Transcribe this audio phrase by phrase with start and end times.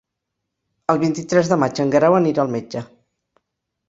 [0.93, 2.83] El vint-i-tres de maig en Guerau anirà al metge.